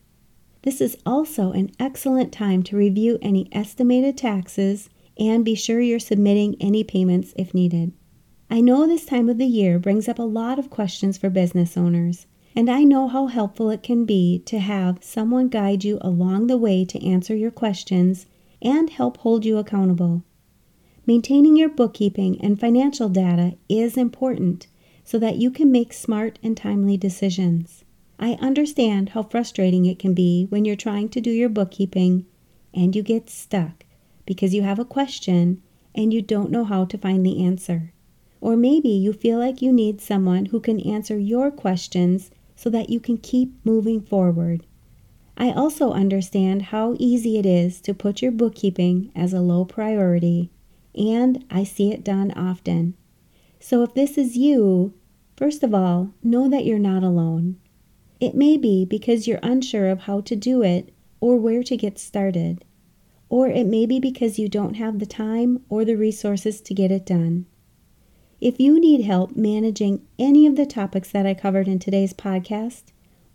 This 0.62 0.81
is 0.81 0.97
also 1.07 1.52
an 1.52 1.71
excellent 1.79 2.33
time 2.33 2.62
to 2.64 2.76
review 2.76 3.19
any 3.23 3.49
estimated 3.52 4.17
taxes 4.17 4.90
and 5.19 5.45
be 5.45 5.55
sure 5.55 5.81
you're 5.81 5.99
submitting 5.99 6.57
any 6.61 6.85
payments 6.85 7.33
if 7.37 7.55
needed. 7.55 7.93
I 8.50 8.61
know 8.61 8.87
this 8.87 9.07
time 9.07 9.29
of 9.29 9.38
the 9.38 9.47
year 9.47 9.79
brings 9.79 10.09
up 10.09 10.19
a 10.19 10.23
lot 10.23 10.59
of 10.59 10.71
questions 10.71 11.17
for 11.17 11.31
business 11.31 11.76
owners, 11.76 12.26
and 12.57 12.69
I 12.69 12.83
know 12.83 13.07
how 13.07 13.26
helpful 13.26 13.71
it 13.71 13.83
can 13.83 14.05
be 14.05 14.40
to 14.47 14.59
have 14.59 15.05
someone 15.05 15.49
guide 15.49 15.85
you 15.85 15.99
along 16.00 16.49
the 16.49 16.59
way 16.59 16.85
to 16.85 17.07
answer 17.07 17.37
your 17.37 17.52
questions 17.52 18.26
and 18.61 18.90
help 18.90 19.19
hold 19.19 19.45
you 19.45 19.57
accountable. 19.57 20.25
Maintaining 21.07 21.57
your 21.57 21.69
bookkeeping 21.69 22.40
and 22.40 22.59
financial 22.59 23.09
data 23.09 23.57
is 23.69 23.97
important 23.97 24.67
so 25.11 25.19
that 25.19 25.38
you 25.38 25.50
can 25.50 25.73
make 25.73 25.93
smart 25.93 26.38
and 26.40 26.57
timely 26.57 26.97
decisions. 26.97 27.85
I 28.21 28.35
understand 28.35 29.09
how 29.09 29.25
frustrating 29.25 29.85
it 29.85 29.99
can 29.99 30.14
be 30.14 30.47
when 30.50 30.64
you're 30.64 30.76
trying 30.76 31.09
to 31.09 31.21
do 31.21 31.33
your 31.33 31.49
bookkeeping 31.49 32.26
and 32.73 32.95
you 32.95 33.02
get 33.02 33.29
stuck 33.29 33.85
because 34.25 34.55
you 34.55 34.62
have 34.62 34.79
a 34.79 34.85
question 34.85 35.61
and 35.97 36.14
you 36.14 36.23
don't 36.23 36.52
know 36.52 36.62
how 36.62 36.85
to 36.85 36.97
find 36.97 37.26
the 37.26 37.45
answer. 37.45 37.93
Or 38.40 38.57
maybe 38.57 38.90
you 38.90 39.12
feel 39.12 39.40
like 39.40 39.61
you 39.61 39.73
need 39.73 40.00
someone 40.00 40.47
who 40.47 40.61
can 40.61 40.79
answer 40.79 41.19
your 41.19 41.50
questions 41.50 42.31
so 42.55 42.71
that 42.71 42.88
you 42.88 43.00
can 43.00 43.17
keep 43.17 43.52
moving 43.64 44.00
forward. 44.00 44.64
I 45.37 45.50
also 45.50 45.90
understand 45.90 46.62
how 46.71 46.95
easy 47.00 47.37
it 47.37 47.47
is 47.47 47.81
to 47.81 47.95
put 47.95 48.23
your 48.23 48.31
bookkeeping 48.31 49.11
as 49.17 49.33
a 49.33 49.40
low 49.40 49.64
priority, 49.64 50.50
and 50.95 51.45
I 51.50 51.64
see 51.64 51.90
it 51.90 52.05
done 52.05 52.31
often. 52.37 52.95
So 53.59 53.83
if 53.83 53.93
this 53.93 54.17
is 54.17 54.37
you, 54.37 54.95
first 55.41 55.65
of 55.65 55.75
all, 55.75 56.15
know 56.23 56.49
that 56.49 56.65
you're 56.65 56.79
not 56.79 57.03
alone. 57.03 57.57
It 58.21 58.37
may 58.37 58.57
be 58.57 58.85
because 58.85 59.27
you're 59.27 59.41
unsure 59.43 59.89
of 59.89 60.03
how 60.03 60.21
to 60.21 60.37
do 60.37 60.63
it 60.63 60.95
or 61.19 61.37
where 61.37 61.65
to 61.65 61.77
get 61.77 61.99
started 61.99 62.65
or 63.31 63.49
it 63.49 63.67
may 63.67 63.87
be 63.87 64.01
because 64.01 64.39
you 64.39 64.49
don't 64.49 64.75
have 64.75 64.99
the 64.99 65.07
time 65.07 65.63
or 65.69 65.85
the 65.85 65.95
resources 65.95 66.61
to 66.61 66.75
get 66.75 66.91
it 66.91 67.07
done. 67.07 67.47
If 68.41 68.59
you 68.59 68.81
need 68.81 69.03
help 69.03 69.37
managing 69.37 70.05
any 70.19 70.47
of 70.47 70.57
the 70.57 70.67
topics 70.67 71.13
that 71.13 71.27
I 71.27 71.35
covered 71.35 71.69
in 71.69 71.79
today's 71.79 72.13
podcast, 72.13 72.83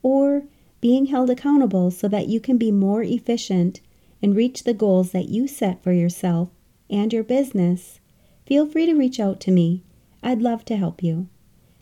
or 0.03 0.43
being 0.81 1.07
held 1.07 1.29
accountable 1.29 1.89
so 1.89 2.07
that 2.09 2.27
you 2.27 2.39
can 2.39 2.57
be 2.57 2.71
more 2.71 3.01
efficient 3.01 3.79
and 4.21 4.35
reach 4.35 4.63
the 4.63 4.73
goals 4.73 5.11
that 5.11 5.29
you 5.29 5.47
set 5.47 5.81
for 5.81 5.93
yourself 5.93 6.49
and 6.89 7.13
your 7.13 7.23
business, 7.23 7.99
feel 8.45 8.67
free 8.67 8.85
to 8.85 8.93
reach 8.93 9.19
out 9.19 9.39
to 9.39 9.51
me. 9.51 9.83
I'd 10.21 10.41
love 10.41 10.65
to 10.65 10.75
help 10.75 11.01
you. 11.01 11.29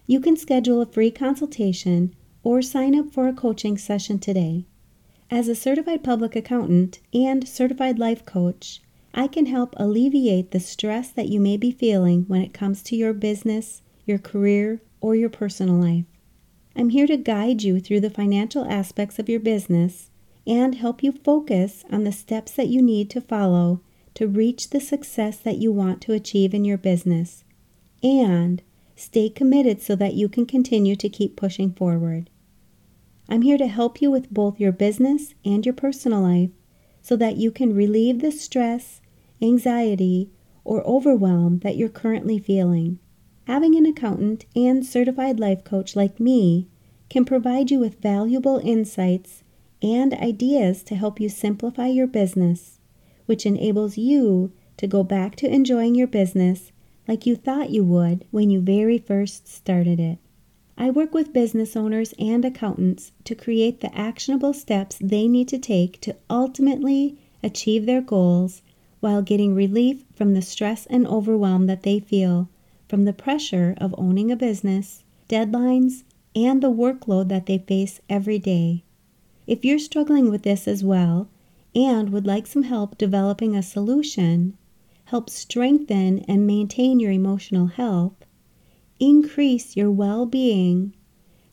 You 0.05 0.19
can 0.19 0.35
schedule 0.35 0.81
a 0.81 0.85
free 0.85 1.11
consultation 1.11 2.13
or 2.43 2.61
sign 2.61 2.97
up 2.97 3.11
for 3.11 3.27
a 3.27 3.33
coaching 3.33 3.77
session 3.77 4.19
today. 4.19 4.65
As 5.31 5.47
a 5.47 5.55
certified 5.55 6.03
public 6.03 6.35
accountant 6.35 6.99
and 7.13 7.47
certified 7.47 7.97
life 7.97 8.25
coach, 8.25 8.81
I 9.13 9.27
can 9.27 9.45
help 9.45 9.73
alleviate 9.77 10.51
the 10.51 10.59
stress 10.59 11.09
that 11.11 11.29
you 11.29 11.39
may 11.39 11.55
be 11.55 11.71
feeling 11.71 12.25
when 12.27 12.41
it 12.41 12.53
comes 12.53 12.83
to 12.83 12.95
your 12.95 13.13
business, 13.13 13.81
your 14.05 14.17
career, 14.17 14.81
or 14.99 15.15
your 15.15 15.29
personal 15.29 15.75
life. 15.75 16.05
I'm 16.75 16.89
here 16.89 17.07
to 17.07 17.17
guide 17.17 17.63
you 17.63 17.79
through 17.79 18.01
the 18.01 18.09
financial 18.09 18.65
aspects 18.65 19.19
of 19.19 19.29
your 19.29 19.39
business 19.39 20.09
and 20.45 20.75
help 20.75 21.03
you 21.03 21.11
focus 21.11 21.85
on 21.91 22.03
the 22.03 22.11
steps 22.11 22.51
that 22.53 22.67
you 22.67 22.81
need 22.81 23.09
to 23.11 23.21
follow 23.21 23.81
to 24.15 24.27
reach 24.27 24.71
the 24.71 24.81
success 24.81 25.37
that 25.37 25.57
you 25.57 25.71
want 25.71 26.01
to 26.01 26.13
achieve 26.13 26.53
in 26.53 26.65
your 26.65 26.77
business 26.77 27.43
and 28.01 28.61
stay 28.95 29.29
committed 29.29 29.81
so 29.81 29.95
that 29.95 30.13
you 30.13 30.29
can 30.29 30.45
continue 30.45 30.95
to 30.95 31.09
keep 31.09 31.35
pushing 31.35 31.71
forward. 31.73 32.29
I'm 33.29 33.41
here 33.41 33.57
to 33.57 33.67
help 33.67 34.01
you 34.01 34.11
with 34.11 34.33
both 34.33 34.59
your 34.59 34.71
business 34.71 35.33
and 35.45 35.65
your 35.65 35.73
personal 35.73 36.21
life 36.21 36.51
so 37.01 37.15
that 37.15 37.37
you 37.37 37.51
can 37.51 37.75
relieve 37.75 38.21
the 38.21 38.31
stress, 38.31 39.01
anxiety, 39.41 40.29
or 40.63 40.85
overwhelm 40.87 41.59
that 41.59 41.77
you're 41.77 41.89
currently 41.89 42.39
feeling. 42.39 42.99
Having 43.45 43.75
an 43.75 43.85
accountant 43.85 44.45
and 44.55 44.85
certified 44.85 45.39
life 45.39 45.63
coach 45.63 45.95
like 45.95 46.19
me 46.19 46.67
can 47.09 47.25
provide 47.25 47.71
you 47.71 47.79
with 47.79 48.01
valuable 48.01 48.59
insights 48.63 49.43
and 49.81 50.13
ideas 50.13 50.83
to 50.83 50.95
help 50.95 51.19
you 51.19 51.29
simplify 51.29 51.87
your 51.87 52.07
business, 52.07 52.79
which 53.25 53.45
enables 53.45 53.97
you 53.97 54.51
to 54.77 54.87
go 54.87 55.03
back 55.03 55.35
to 55.37 55.53
enjoying 55.53 55.95
your 55.95 56.07
business 56.07 56.71
like 57.07 57.25
you 57.25 57.35
thought 57.35 57.69
you 57.69 57.83
would 57.83 58.25
when 58.31 58.49
you 58.49 58.61
very 58.61 58.97
first 58.97 59.47
started 59.47 59.99
it. 59.99 60.19
I 60.77 60.89
work 60.89 61.13
with 61.13 61.33
business 61.33 61.75
owners 61.75 62.13
and 62.17 62.43
accountants 62.43 63.11
to 63.25 63.35
create 63.35 63.81
the 63.81 63.95
actionable 63.95 64.53
steps 64.53 64.97
they 65.01 65.27
need 65.27 65.47
to 65.49 65.59
take 65.59 66.01
to 66.01 66.15
ultimately 66.29 67.17
achieve 67.43 67.85
their 67.85 68.01
goals 68.01 68.61
while 68.99 69.21
getting 69.21 69.53
relief 69.53 70.05
from 70.15 70.33
the 70.33 70.41
stress 70.41 70.85
and 70.85 71.05
overwhelm 71.05 71.67
that 71.67 71.83
they 71.83 71.99
feel 71.99 72.49
from 72.87 73.05
the 73.05 73.13
pressure 73.13 73.75
of 73.77 73.93
owning 73.97 74.31
a 74.31 74.35
business, 74.35 75.03
deadlines, 75.27 76.03
and 76.35 76.63
the 76.63 76.71
workload 76.71 77.27
that 77.27 77.45
they 77.45 77.57
face 77.57 77.99
every 78.09 78.39
day. 78.39 78.83
If 79.45 79.65
you're 79.65 79.79
struggling 79.79 80.29
with 80.29 80.43
this 80.43 80.67
as 80.67 80.83
well 80.83 81.27
and 81.75 82.09
would 82.09 82.25
like 82.25 82.47
some 82.47 82.63
help 82.63 82.97
developing 82.97 83.55
a 83.55 83.61
solution, 83.61 84.57
help 85.13 85.29
strengthen 85.29 86.17
and 86.27 86.47
maintain 86.47 86.99
your 86.99 87.11
emotional 87.11 87.67
health, 87.67 88.25
increase 88.99 89.77
your 89.77 89.91
well 89.91 90.25
being, 90.25 90.91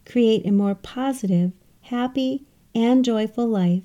create 0.07 0.47
a 0.47 0.51
more 0.51 0.75
positive, 0.75 1.53
happy, 1.83 2.43
and 2.75 3.05
joyful 3.05 3.47
life, 3.47 3.83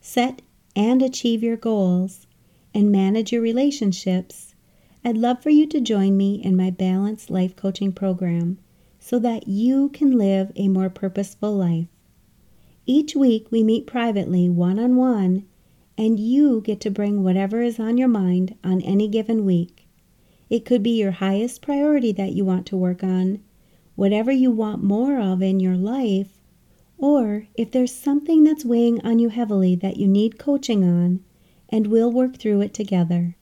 set 0.00 0.40
and 0.74 1.02
achieve 1.02 1.42
your 1.42 1.58
goals, 1.58 2.26
and 2.72 2.90
manage 2.90 3.32
your 3.32 3.42
relationships, 3.42 4.54
I'd 5.04 5.18
love 5.18 5.42
for 5.42 5.50
you 5.50 5.66
to 5.66 5.80
join 5.82 6.16
me 6.16 6.36
in 6.42 6.56
my 6.56 6.70
Balanced 6.70 7.28
Life 7.28 7.54
Coaching 7.54 7.92
Program 7.92 8.56
so 8.98 9.18
that 9.18 9.46
you 9.46 9.90
can 9.90 10.16
live 10.16 10.52
a 10.56 10.68
more 10.68 10.88
purposeful 10.88 11.54
life. 11.54 11.88
Each 12.86 13.14
week 13.14 13.48
we 13.50 13.62
meet 13.62 13.86
privately 13.86 14.48
one 14.48 14.78
on 14.78 14.96
one, 14.96 15.44
and 15.98 16.20
you 16.20 16.60
get 16.60 16.80
to 16.80 16.90
bring 16.90 17.22
whatever 17.22 17.62
is 17.62 17.78
on 17.78 17.96
your 17.96 18.08
mind 18.08 18.56
on 18.62 18.80
any 18.82 19.08
given 19.08 19.44
week. 19.44 19.88
It 20.48 20.64
could 20.64 20.82
be 20.82 20.98
your 20.98 21.12
highest 21.12 21.62
priority 21.62 22.12
that 22.12 22.32
you 22.32 22.44
want 22.44 22.66
to 22.66 22.76
work 22.76 23.02
on, 23.02 23.40
whatever 23.94 24.30
you 24.30 24.50
want 24.50 24.82
more 24.82 25.18
of 25.18 25.42
in 25.42 25.60
your 25.60 25.76
life, 25.76 26.40
or 26.98 27.46
if 27.54 27.70
there's 27.70 27.92
something 27.92 28.44
that's 28.44 28.64
weighing 28.64 29.00
on 29.00 29.18
you 29.18 29.28
heavily 29.28 29.74
that 29.76 29.96
you 29.96 30.06
need 30.06 30.38
coaching 30.38 30.84
on, 30.84 31.20
and 31.68 31.86
we'll 31.86 32.12
work 32.12 32.36
through 32.36 32.60
it 32.60 32.74
together. 32.74 33.36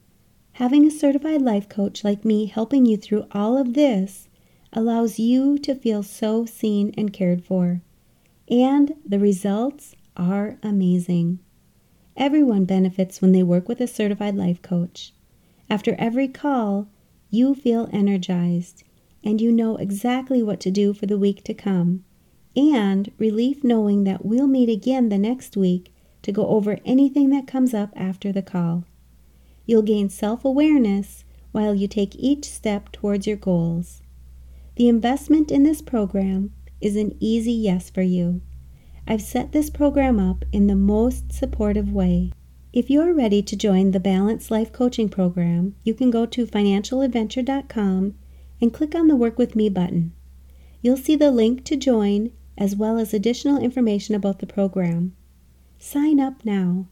Having 0.52 0.86
a 0.86 0.90
certified 0.90 1.42
life 1.42 1.68
coach 1.68 2.04
like 2.04 2.24
me 2.24 2.46
helping 2.46 2.86
you 2.86 2.96
through 2.96 3.26
all 3.32 3.58
of 3.58 3.74
this 3.74 4.28
allows 4.72 5.18
you 5.18 5.58
to 5.58 5.74
feel 5.74 6.02
so 6.02 6.46
seen 6.46 6.94
and 6.96 7.12
cared 7.12 7.44
for 7.44 7.82
and 8.48 8.94
the 9.06 9.18
results 9.18 9.94
are 10.16 10.58
amazing. 10.62 11.38
Everyone 12.16 12.64
benefits 12.64 13.20
when 13.20 13.32
they 13.32 13.42
work 13.42 13.68
with 13.68 13.80
a 13.80 13.86
certified 13.86 14.36
life 14.36 14.62
coach. 14.62 15.12
After 15.68 15.96
every 15.98 16.28
call, 16.28 16.88
you 17.30 17.54
feel 17.54 17.88
energized 17.92 18.84
and 19.24 19.40
you 19.40 19.50
know 19.50 19.76
exactly 19.76 20.42
what 20.42 20.60
to 20.60 20.70
do 20.70 20.92
for 20.92 21.06
the 21.06 21.18
week 21.18 21.42
to 21.44 21.54
come, 21.54 22.04
and 22.56 23.10
relief 23.18 23.64
knowing 23.64 24.04
that 24.04 24.24
we'll 24.24 24.46
meet 24.46 24.68
again 24.68 25.08
the 25.08 25.18
next 25.18 25.56
week 25.56 25.92
to 26.22 26.30
go 26.30 26.46
over 26.46 26.78
anything 26.84 27.30
that 27.30 27.46
comes 27.46 27.74
up 27.74 27.90
after 27.96 28.30
the 28.30 28.42
call. 28.42 28.84
You'll 29.66 29.82
gain 29.82 30.08
self 30.08 30.44
awareness 30.44 31.24
while 31.52 31.74
you 31.74 31.88
take 31.88 32.14
each 32.16 32.44
step 32.44 32.92
towards 32.92 33.26
your 33.26 33.36
goals. 33.36 34.02
The 34.76 34.88
investment 34.88 35.50
in 35.50 35.62
this 35.62 35.82
program 35.82 36.52
is 36.80 36.96
an 36.96 37.16
easy 37.18 37.52
yes 37.52 37.90
for 37.90 38.02
you. 38.02 38.42
I've 39.06 39.22
set 39.22 39.52
this 39.52 39.68
program 39.68 40.18
up 40.18 40.44
in 40.50 40.66
the 40.66 40.74
most 40.74 41.30
supportive 41.30 41.92
way. 41.92 42.32
If 42.72 42.88
you're 42.88 43.12
ready 43.12 43.42
to 43.42 43.54
join 43.54 43.90
the 43.90 44.00
Balanced 44.00 44.50
Life 44.50 44.72
Coaching 44.72 45.10
Program, 45.10 45.74
you 45.84 45.92
can 45.92 46.10
go 46.10 46.24
to 46.26 46.46
financialadventure.com 46.46 48.14
and 48.62 48.72
click 48.72 48.94
on 48.94 49.08
the 49.08 49.16
Work 49.16 49.38
With 49.38 49.54
Me 49.54 49.68
button. 49.68 50.12
You'll 50.80 50.96
see 50.96 51.16
the 51.16 51.30
link 51.30 51.64
to 51.64 51.76
join 51.76 52.30
as 52.56 52.74
well 52.74 52.98
as 52.98 53.12
additional 53.12 53.62
information 53.62 54.14
about 54.14 54.38
the 54.38 54.46
program. 54.46 55.14
Sign 55.78 56.18
up 56.18 56.44
now. 56.44 56.86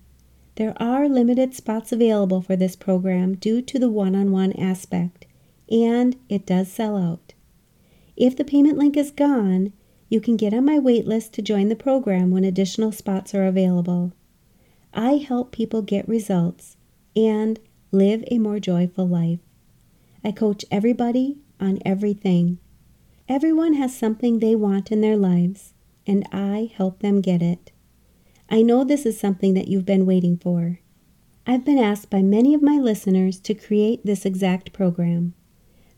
There 0.57 0.75
are 0.77 1.09
limited 1.09 1.55
spots 1.55 1.93
available 1.93 2.43
for 2.43 2.57
this 2.57 2.77
program 2.77 3.37
due 3.37 3.63
to 3.63 3.79
the 3.79 3.89
one 3.89 4.15
on 4.15 4.33
one 4.33 4.53
aspect, 4.53 5.25
and 5.71 6.17
it 6.29 6.45
does 6.45 6.71
sell 6.71 6.97
out. 6.97 7.33
If 8.17 8.37
the 8.37 8.45
payment 8.45 8.77
link 8.77 8.99
is 8.99 9.11
gone, 9.11 9.73
you 10.13 10.21
can 10.21 10.37
get 10.37 10.53
on 10.53 10.63
my 10.63 10.79
wait 10.79 11.07
list 11.07 11.33
to 11.33 11.41
join 11.41 11.71
the 11.71 11.75
program 11.75 12.31
when 12.31 12.45
additional 12.45 12.93
spots 12.93 13.35
are 13.35 13.47
available. 13.47 14.13
I 14.93 15.13
help 15.13 15.53
people 15.53 15.81
get 15.81 16.07
results 16.07 16.77
and 17.17 17.59
live 17.93 18.23
a 18.27 18.39
more 18.39 18.59
joyful 18.59 19.09
life. 19.09 19.39
I 20.23 20.33
coach 20.33 20.67
everybody 20.71 21.39
on 21.59 21.79
everything. 21.87 22.59
Everyone 23.27 23.73
has 23.73 23.97
something 23.97 24.39
they 24.39 24.55
want 24.55 24.93
in 24.93 25.01
their 25.01 25.17
lives, 25.17 25.73
and 26.07 26.29
I 26.31 26.71
help 26.77 26.99
them 26.99 27.23
get 27.23 27.41
it. 27.41 27.73
I 28.51 28.61
know 28.61 28.85
this 28.85 29.07
is 29.07 29.19
something 29.19 29.55
that 29.55 29.69
you've 29.69 29.87
been 29.87 30.05
waiting 30.05 30.37
for. 30.37 30.81
I've 31.47 31.65
been 31.65 31.79
asked 31.79 32.11
by 32.11 32.21
many 32.21 32.53
of 32.53 32.61
my 32.61 32.77
listeners 32.77 33.41
to 33.41 33.55
create 33.55 34.05
this 34.05 34.27
exact 34.27 34.75
program. 34.75 35.33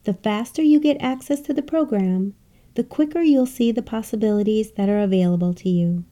The 0.05 0.15
faster 0.15 0.63
you 0.63 0.79
get 0.79 1.03
access 1.03 1.41
to 1.41 1.53
the 1.53 1.63
program, 1.63 2.35
the 2.75 2.85
quicker 2.85 3.23
you'll 3.23 3.47
see 3.47 3.71
the 3.71 3.83
possibilities 3.83 4.73
that 4.73 4.89
are 4.89 5.01
available 5.01 5.55
to 5.55 5.69
you. 5.69 6.05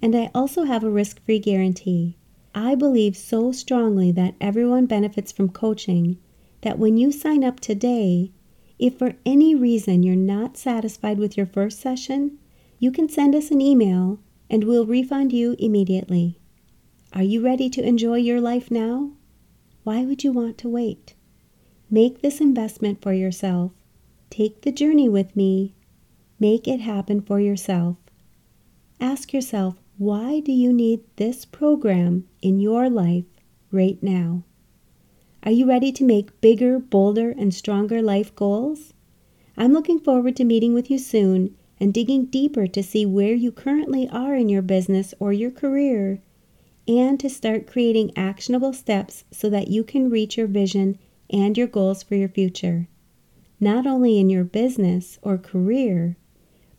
And 0.00 0.14
I 0.14 0.30
also 0.34 0.64
have 0.64 0.84
a 0.84 0.90
risk 0.90 1.24
free 1.24 1.40
guarantee. 1.40 2.16
I 2.54 2.74
believe 2.74 3.16
so 3.16 3.52
strongly 3.52 4.12
that 4.12 4.34
everyone 4.40 4.86
benefits 4.86 5.32
from 5.32 5.48
coaching 5.48 6.18
that 6.62 6.78
when 6.78 6.96
you 6.96 7.10
sign 7.10 7.44
up 7.44 7.60
today, 7.60 8.32
if 8.78 8.96
for 8.96 9.16
any 9.26 9.54
reason 9.54 10.02
you're 10.02 10.16
not 10.16 10.56
satisfied 10.56 11.18
with 11.18 11.36
your 11.36 11.46
first 11.46 11.80
session, 11.80 12.38
you 12.78 12.92
can 12.92 13.08
send 13.08 13.34
us 13.34 13.50
an 13.50 13.60
email 13.60 14.20
and 14.48 14.64
we'll 14.64 14.86
refund 14.86 15.32
you 15.32 15.56
immediately. 15.58 16.38
Are 17.12 17.22
you 17.22 17.44
ready 17.44 17.68
to 17.70 17.82
enjoy 17.82 18.16
your 18.16 18.40
life 18.40 18.70
now? 18.70 19.12
Why 19.82 20.04
would 20.04 20.22
you 20.22 20.30
want 20.30 20.58
to 20.58 20.68
wait? 20.68 21.14
Make 21.90 22.20
this 22.20 22.40
investment 22.40 23.02
for 23.02 23.12
yourself. 23.12 23.72
Take 24.30 24.62
the 24.62 24.72
journey 24.72 25.08
with 25.08 25.34
me 25.34 25.74
Make 26.40 26.68
it 26.68 26.80
happen 26.80 27.20
for 27.20 27.40
yourself. 27.40 27.96
Ask 29.00 29.32
yourself, 29.32 29.74
why 29.96 30.38
do 30.38 30.52
you 30.52 30.72
need 30.72 31.00
this 31.16 31.44
program 31.44 32.28
in 32.40 32.60
your 32.60 32.88
life 32.88 33.24
right 33.72 34.00
now? 34.00 34.44
Are 35.42 35.50
you 35.50 35.66
ready 35.66 35.90
to 35.90 36.04
make 36.04 36.40
bigger, 36.40 36.78
bolder, 36.78 37.30
and 37.30 37.52
stronger 37.52 38.00
life 38.00 38.32
goals? 38.36 38.94
I'm 39.56 39.72
looking 39.72 39.98
forward 39.98 40.36
to 40.36 40.44
meeting 40.44 40.74
with 40.74 40.88
you 40.88 40.98
soon 40.98 41.56
and 41.80 41.92
digging 41.92 42.26
deeper 42.26 42.68
to 42.68 42.82
see 42.84 43.04
where 43.04 43.34
you 43.34 43.50
currently 43.50 44.08
are 44.10 44.36
in 44.36 44.48
your 44.48 44.62
business 44.62 45.14
or 45.18 45.32
your 45.32 45.50
career 45.50 46.20
and 46.86 47.18
to 47.18 47.28
start 47.28 47.66
creating 47.66 48.16
actionable 48.16 48.72
steps 48.72 49.24
so 49.32 49.50
that 49.50 49.68
you 49.68 49.82
can 49.82 50.08
reach 50.08 50.36
your 50.36 50.46
vision 50.46 50.98
and 51.30 51.58
your 51.58 51.66
goals 51.66 52.04
for 52.04 52.14
your 52.14 52.28
future, 52.28 52.86
not 53.58 53.88
only 53.88 54.18
in 54.18 54.30
your 54.30 54.44
business 54.44 55.18
or 55.20 55.36
career, 55.36 56.16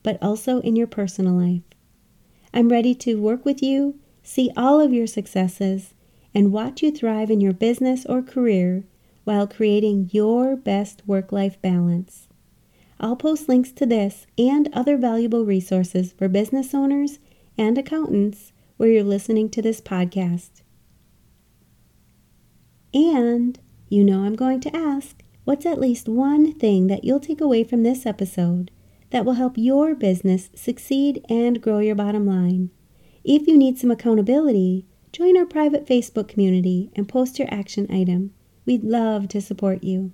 but 0.04 0.22
also 0.22 0.60
in 0.62 0.76
your 0.76 0.88
personal 0.88 1.34
life. 1.34 1.64
I'm 2.54 2.70
ready 2.70 2.96
to 2.96 3.22
work 3.22 3.46
with 3.46 3.62
you, 3.62 4.00
see 4.24 4.52
all 4.58 4.80
of 4.80 4.94
your 4.94 5.08
successes, 5.08 5.94
and 6.34 6.52
watch 6.52 6.82
you 6.82 6.92
thrive 6.92 7.30
in 7.30 7.42
your 7.42 7.54
business 7.54 8.06
or 8.06 8.22
career 8.22 8.84
while 9.24 9.48
creating 9.48 10.10
your 10.12 10.56
best 10.56 11.02
work 11.08 11.32
life 11.32 11.62
balance. 11.62 12.28
I'll 13.00 13.16
post 13.16 13.48
links 13.48 13.72
to 13.74 13.86
this 13.86 14.28
and 14.38 14.70
other 14.74 14.98
valuable 14.98 15.46
resources 15.46 16.12
for 16.12 16.28
business 16.28 16.74
owners 16.74 17.20
and 17.58 17.78
accountants 17.78 18.52
where 18.78 18.90
you're 18.90 19.04
listening 19.04 19.50
to 19.50 19.62
this 19.62 19.82
podcast. 19.82 20.62
And 22.94 23.60
you 23.88 24.04
know 24.04 24.24
I'm 24.24 24.36
going 24.36 24.62
to 24.62 24.76
ask 24.76 25.22
what's 25.44 25.66
at 25.66 25.80
least 25.80 26.10
one 26.10 26.54
thing 26.54 26.88
that 26.88 27.04
you'll 27.04 27.20
take 27.20 27.42
away 27.42 27.64
from 27.64 27.84
this 27.84 28.06
episode 28.06 28.72
that 29.12 29.26
will 29.26 29.34
help 29.34 29.58
your 29.58 29.96
business 29.96 30.50
succeed 30.56 31.26
and 31.30 31.62
grow 31.62 31.80
your 31.80 31.96
bottom 31.96 32.26
line. 32.26 32.70
If 33.24 33.48
you 33.48 33.58
need 33.58 33.78
some 33.78 33.92
accountability, 33.92 34.86
join 35.12 35.38
our 35.38 35.46
private 35.46 35.86
Facebook 35.86 36.28
community 36.28 36.92
and 36.96 37.08
post 37.08 37.40
your 37.40 37.48
action 37.52 37.88
item. 37.92 38.34
We'd 38.66 38.84
love 38.84 39.28
to 39.30 39.42
support 39.42 39.84
you. 39.84 40.14